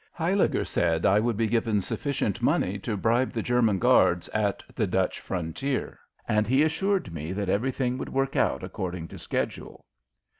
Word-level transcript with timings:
Huyliger 0.17 0.65
said 0.65 1.05
I 1.05 1.19
would 1.19 1.37
be 1.37 1.45
given 1.45 1.79
sufficient 1.79 2.41
money 2.41 2.79
to 2.79 2.97
bribe 2.97 3.29
the 3.31 3.43
German 3.43 3.77
guards 3.77 4.29
at 4.29 4.63
the 4.73 4.87
Dutch 4.87 5.19
frontier, 5.19 5.99
and 6.27 6.47
he 6.47 6.63
assured 6.63 7.13
me 7.13 7.33
that 7.33 7.49
everything 7.49 7.99
would 7.99 8.09
work 8.09 8.35
out 8.35 8.63
according 8.63 9.09
to 9.09 9.19
schedule. 9.19 9.85